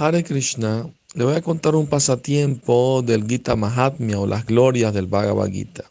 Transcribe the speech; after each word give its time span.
Hare 0.00 0.24
Krishna, 0.24 0.88
le 1.12 1.24
voy 1.24 1.34
a 1.34 1.42
contar 1.42 1.74
un 1.74 1.86
pasatiempo 1.86 3.02
del 3.04 3.26
Gita 3.28 3.54
Mahatmya 3.54 4.18
o 4.18 4.26
las 4.26 4.46
glorias 4.46 4.94
del 4.94 5.06
Bhagavad 5.06 5.50
Gita. 5.50 5.84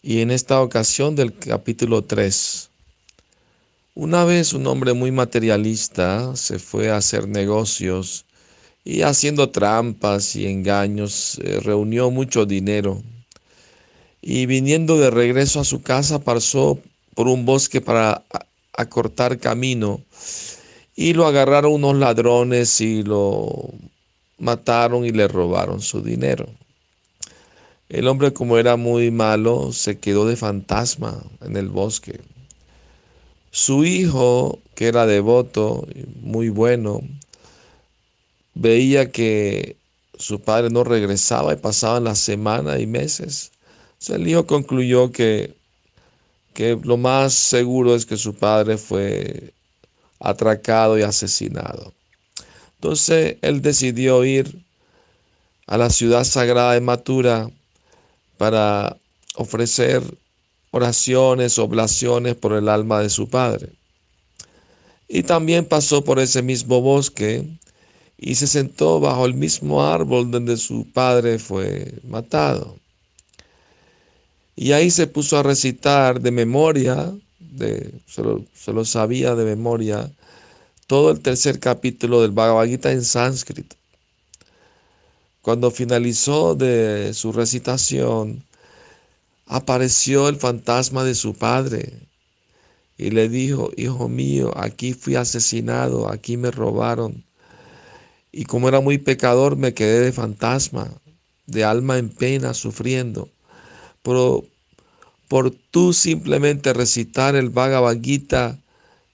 Y 0.00 0.22
en 0.22 0.30
esta 0.30 0.62
ocasión 0.62 1.16
del 1.16 1.36
capítulo 1.36 2.02
3. 2.02 2.70
Una 3.94 4.24
vez 4.24 4.54
un 4.54 4.66
hombre 4.66 4.94
muy 4.94 5.12
materialista 5.12 6.34
se 6.34 6.58
fue 6.58 6.90
a 6.90 6.96
hacer 6.96 7.28
negocios 7.28 8.24
y 8.84 9.02
haciendo 9.02 9.50
trampas 9.50 10.34
y 10.34 10.46
engaños 10.46 11.38
eh, 11.44 11.60
reunió 11.60 12.10
mucho 12.10 12.46
dinero. 12.46 13.02
Y 14.22 14.46
viniendo 14.46 14.96
de 14.96 15.10
regreso 15.10 15.60
a 15.60 15.64
su 15.64 15.82
casa 15.82 16.20
pasó 16.20 16.78
por 17.14 17.28
un 17.28 17.44
bosque 17.44 17.82
para 17.82 18.24
acortar 18.72 19.38
camino 19.38 20.00
y 20.96 21.12
lo 21.12 21.26
agarraron 21.26 21.72
unos 21.72 21.96
ladrones 21.96 22.80
y 22.80 23.02
lo 23.02 23.70
mataron 24.38 25.04
y 25.04 25.10
le 25.10 25.28
robaron 25.28 25.80
su 25.80 26.02
dinero. 26.02 26.46
El 27.88 28.08
hombre 28.08 28.32
como 28.32 28.58
era 28.58 28.76
muy 28.76 29.10
malo 29.10 29.72
se 29.72 29.98
quedó 29.98 30.26
de 30.26 30.36
fantasma 30.36 31.22
en 31.42 31.56
el 31.56 31.68
bosque. 31.68 32.20
Su 33.50 33.84
hijo, 33.84 34.58
que 34.74 34.88
era 34.88 35.06
devoto, 35.06 35.86
muy 36.20 36.48
bueno, 36.48 37.00
veía 38.54 39.10
que 39.12 39.76
su 40.18 40.40
padre 40.40 40.70
no 40.70 40.84
regresaba 40.84 41.52
y 41.52 41.56
pasaban 41.56 42.04
las 42.04 42.18
semanas 42.18 42.80
y 42.80 42.86
meses. 42.86 43.52
el 44.08 44.26
hijo 44.26 44.46
concluyó 44.46 45.12
que, 45.12 45.54
que 46.52 46.78
lo 46.82 46.96
más 46.96 47.34
seguro 47.34 47.94
es 47.94 48.06
que 48.06 48.16
su 48.16 48.34
padre 48.34 48.76
fue 48.76 49.52
atracado 50.24 50.98
y 50.98 51.02
asesinado. 51.02 51.92
Entonces 52.76 53.36
él 53.42 53.60
decidió 53.62 54.24
ir 54.24 54.58
a 55.66 55.76
la 55.78 55.90
ciudad 55.90 56.24
sagrada 56.24 56.72
de 56.72 56.80
Matura 56.80 57.50
para 58.38 58.96
ofrecer 59.36 60.02
oraciones, 60.70 61.58
oblaciones 61.58 62.34
por 62.34 62.54
el 62.54 62.68
alma 62.68 63.00
de 63.00 63.10
su 63.10 63.28
padre. 63.28 63.68
Y 65.08 65.22
también 65.22 65.66
pasó 65.66 66.02
por 66.02 66.18
ese 66.18 66.42
mismo 66.42 66.80
bosque 66.80 67.46
y 68.16 68.34
se 68.34 68.46
sentó 68.46 69.00
bajo 69.00 69.26
el 69.26 69.34
mismo 69.34 69.84
árbol 69.84 70.30
donde 70.30 70.56
su 70.56 70.90
padre 70.90 71.38
fue 71.38 71.94
matado. 72.02 72.78
Y 74.56 74.72
ahí 74.72 74.90
se 74.90 75.06
puso 75.06 75.38
a 75.38 75.42
recitar 75.42 76.20
de 76.20 76.30
memoria 76.30 77.12
se, 78.06 78.72
lo, 78.72 78.84
sabía 78.84 79.34
de 79.34 79.44
memoria, 79.44 80.10
todo 80.86 81.10
el 81.10 81.20
tercer 81.20 81.60
capítulo 81.60 82.20
del 82.22 82.32
Bhagavad 82.32 82.66
Gita 82.66 82.92
en 82.92 83.04
sánscrito. 83.04 83.76
Cuando 85.40 85.70
finalizó 85.70 86.54
de 86.54 87.12
su 87.14 87.32
recitación, 87.32 88.44
apareció 89.46 90.28
el 90.28 90.36
fantasma 90.36 91.04
de 91.04 91.14
su 91.14 91.34
padre 91.34 91.92
y 92.96 93.10
le 93.10 93.28
dijo, 93.28 93.70
hijo 93.76 94.08
mío, 94.08 94.52
aquí 94.56 94.94
fui 94.94 95.16
asesinado, 95.16 96.08
aquí 96.08 96.36
me 96.36 96.50
robaron. 96.50 97.24
Y 98.32 98.44
como 98.44 98.68
era 98.68 98.80
muy 98.80 98.98
pecador, 98.98 99.56
me 99.56 99.74
quedé 99.74 100.00
de 100.00 100.12
fantasma, 100.12 100.90
de 101.46 101.64
alma 101.64 101.98
en 101.98 102.08
pena, 102.08 102.54
sufriendo. 102.54 103.28
Pero 104.02 104.44
por 105.28 105.50
tú 105.50 105.92
simplemente 105.92 106.72
recitar 106.72 107.36
el 107.36 107.50
Bhagavad 107.50 108.00
Gita, 108.00 108.58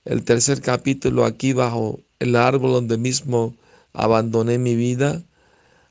el 0.04 0.24
tercer 0.24 0.60
capítulo 0.60 1.24
aquí 1.24 1.52
bajo 1.52 2.00
el 2.18 2.36
árbol 2.36 2.72
donde 2.72 2.98
mismo 2.98 3.54
abandoné 3.92 4.58
mi 4.58 4.74
vida, 4.74 5.22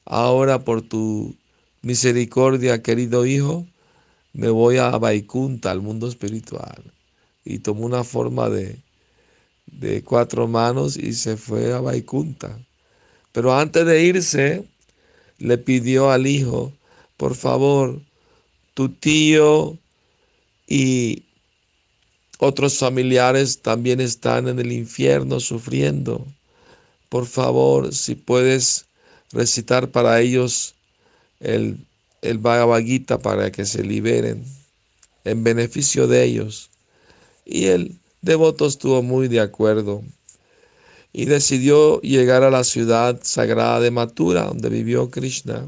ahora 0.06 0.64
por 0.64 0.82
tu 0.82 1.36
misericordia, 1.82 2.82
querido 2.82 3.26
hijo, 3.26 3.66
me 4.34 4.50
voy 4.50 4.78
a 4.78 4.90
Vaikunta, 4.92 5.72
al 5.72 5.82
mundo 5.82 6.08
espiritual. 6.08 6.94
Y 7.44 7.60
tomó 7.60 7.86
una 7.86 8.04
forma 8.04 8.50
de, 8.50 8.80
de 9.66 10.04
cuatro 10.04 10.48
manos 10.48 10.98
y 10.98 11.14
se 11.14 11.38
fue 11.38 11.74
a 11.74 11.80
Vaikunta. 11.80 12.60
Pero 13.32 13.56
antes 13.56 13.86
de 13.86 14.04
irse, 14.04 14.66
le 15.38 15.58
pidió 15.58 16.12
al 16.12 16.28
hijo, 16.28 16.74
por 17.18 17.36
favor, 17.36 18.02
tu 18.74 18.90
tío 18.90 19.78
y 20.68 21.24
otros 22.42 22.78
familiares 22.78 23.62
también 23.62 24.00
están 24.00 24.48
en 24.48 24.60
el 24.60 24.72
infierno 24.72 25.42
sufriendo. 25.42 26.26
Por 27.10 27.26
favor, 27.26 27.94
si 27.94 28.16
puedes 28.16 28.86
recitar 29.34 29.92
para 29.92 30.22
ellos 30.22 30.74
el, 31.42 31.86
el 32.22 32.38
Bhagavad 32.38 32.82
Gita 32.82 33.20
para 33.20 33.52
que 33.52 33.66
se 33.66 33.84
liberen 33.84 34.46
en 35.26 35.44
beneficio 35.44 36.08
de 36.08 36.24
ellos. 36.24 36.70
Y 37.46 37.66
el 37.66 38.00
devoto 38.22 38.68
estuvo 38.68 39.04
muy 39.04 39.28
de 39.28 39.42
acuerdo 39.42 40.02
y 41.12 41.26
decidió 41.26 42.00
llegar 42.00 42.44
a 42.44 42.52
la 42.52 42.64
ciudad 42.64 43.20
sagrada 43.22 43.82
de 43.82 43.92
Mathura, 43.92 44.46
donde 44.46 44.70
vivió 44.70 45.10
Krishna. 45.10 45.68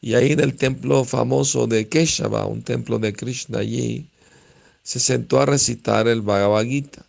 Y 0.00 0.14
ahí 0.14 0.32
en 0.32 0.40
el 0.40 0.56
templo 0.56 1.04
famoso 1.04 1.66
de 1.66 1.88
Keshava, 1.88 2.46
un 2.46 2.62
templo 2.62 2.98
de 2.98 3.12
Krishna 3.12 3.58
allí, 3.58 4.08
se 4.82 5.00
sentó 5.00 5.40
a 5.40 5.46
recitar 5.46 6.08
el 6.08 6.22
Bhagavad 6.22 6.64
Gita 6.64 7.04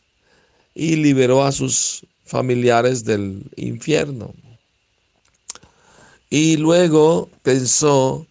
y 0.75 0.95
liberó 0.95 1.43
a 1.43 1.51
sus 1.51 2.05
familiares 2.25 3.03
del 3.03 3.43
infierno. 3.55 4.33
Y 6.29 6.57
luego 6.57 7.29
pensó, 7.43 8.25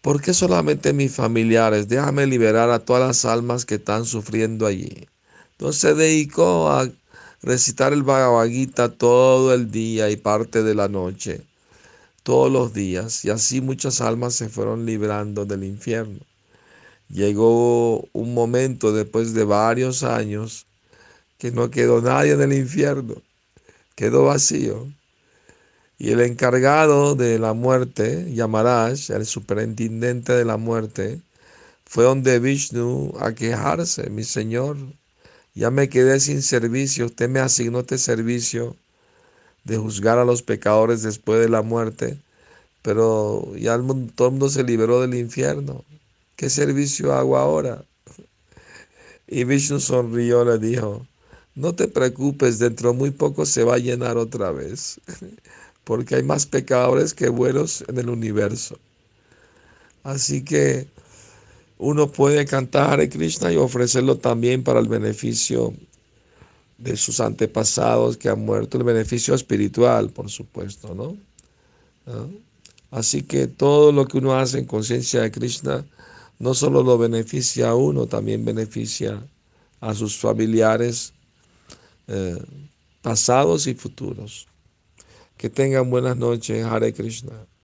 ¿por 0.00 0.22
qué 0.22 0.32
solamente 0.32 0.92
mis 0.92 1.14
familiares? 1.14 1.88
Déjame 1.88 2.26
liberar 2.26 2.70
a 2.70 2.78
todas 2.78 3.06
las 3.06 3.24
almas 3.24 3.64
que 3.64 3.74
están 3.76 4.06
sufriendo 4.06 4.66
allí. 4.66 5.06
Entonces 5.52 5.80
se 5.80 5.94
dedicó 5.94 6.70
a 6.70 6.88
recitar 7.42 7.92
el 7.92 8.02
Bhagavad 8.02 8.48
Gita 8.48 8.88
todo 8.90 9.52
el 9.52 9.70
día 9.70 10.10
y 10.10 10.16
parte 10.16 10.62
de 10.62 10.74
la 10.74 10.88
noche 10.88 11.42
todos 12.22 12.52
los 12.52 12.72
días 12.72 13.24
y 13.24 13.30
así 13.30 13.60
muchas 13.60 14.00
almas 14.00 14.34
se 14.34 14.48
fueron 14.48 14.86
librando 14.86 15.46
del 15.46 15.64
infierno. 15.64 16.20
Llegó 17.12 18.08
un 18.12 18.34
momento 18.34 18.92
después 18.92 19.34
de 19.34 19.42
varios 19.44 20.04
años 20.04 20.66
que 21.38 21.50
no 21.50 21.70
quedó 21.70 22.00
nadie 22.00 22.32
en 22.32 22.40
el 22.40 22.52
infierno, 22.52 23.16
quedó 23.96 24.26
vacío. 24.26 24.86
Y 25.98 26.12
el 26.12 26.20
encargado 26.20 27.16
de 27.16 27.40
la 27.40 27.52
muerte, 27.52 28.32
Yamaraj, 28.32 29.10
el 29.10 29.26
superintendente 29.26 30.32
de 30.32 30.44
la 30.44 30.56
muerte, 30.56 31.20
fue 31.84 32.04
donde 32.04 32.38
Vishnu 32.38 33.12
a 33.18 33.34
quejarse, 33.34 34.08
mi 34.10 34.22
señor, 34.22 34.76
ya 35.54 35.70
me 35.72 35.88
quedé 35.88 36.20
sin 36.20 36.42
servicio, 36.42 37.06
usted 37.06 37.28
me 37.28 37.40
asignó 37.40 37.80
este 37.80 37.98
servicio 37.98 38.76
de 39.64 39.76
juzgar 39.78 40.18
a 40.18 40.24
los 40.24 40.42
pecadores 40.42 41.02
después 41.02 41.40
de 41.40 41.48
la 41.48 41.62
muerte, 41.62 42.18
pero 42.82 43.52
ya 43.56 43.76
todo 44.14 44.28
el 44.28 44.32
mundo 44.32 44.48
se 44.48 44.62
liberó 44.62 45.00
del 45.00 45.14
infierno. 45.14 45.84
¿Qué 46.40 46.48
servicio 46.48 47.12
hago 47.12 47.36
ahora? 47.36 47.84
Y 49.28 49.44
Vishnu 49.44 49.78
sonrió, 49.78 50.42
le 50.42 50.58
dijo, 50.58 51.06
no 51.54 51.74
te 51.74 51.86
preocupes, 51.86 52.58
dentro 52.58 52.92
de 52.92 52.98
muy 52.98 53.10
poco 53.10 53.44
se 53.44 53.62
va 53.62 53.74
a 53.74 53.78
llenar 53.78 54.16
otra 54.16 54.50
vez, 54.50 55.02
porque 55.84 56.14
hay 56.14 56.22
más 56.22 56.46
pecadores 56.46 57.12
que 57.12 57.28
buenos 57.28 57.84
en 57.88 57.98
el 57.98 58.08
universo. 58.08 58.78
Así 60.02 60.42
que 60.42 60.88
uno 61.76 62.10
puede 62.10 62.46
cantar 62.46 63.00
a 63.00 63.08
Krishna 63.10 63.52
y 63.52 63.56
ofrecerlo 63.56 64.16
también 64.16 64.64
para 64.64 64.80
el 64.80 64.88
beneficio 64.88 65.74
de 66.78 66.96
sus 66.96 67.20
antepasados 67.20 68.16
que 68.16 68.30
han 68.30 68.46
muerto, 68.46 68.78
el 68.78 68.84
beneficio 68.84 69.34
espiritual, 69.34 70.08
por 70.08 70.30
supuesto, 70.30 70.94
¿no? 70.94 71.18
Así 72.90 73.24
que 73.24 73.46
todo 73.46 73.92
lo 73.92 74.06
que 74.06 74.16
uno 74.16 74.38
hace 74.38 74.58
en 74.58 74.64
conciencia 74.64 75.20
de 75.20 75.30
Krishna 75.30 75.84
no 76.40 76.54
solo 76.54 76.82
lo 76.82 76.96
beneficia 76.98 77.68
a 77.68 77.74
uno, 77.74 78.06
también 78.06 78.44
beneficia 78.44 79.22
a 79.80 79.94
sus 79.94 80.16
familiares 80.16 81.12
eh, 82.08 82.42
pasados 83.02 83.66
y 83.66 83.74
futuros. 83.74 84.48
Que 85.36 85.50
tengan 85.50 85.90
buenas 85.90 86.16
noches, 86.16 86.64
Hare 86.64 86.92
Krishna. 86.92 87.46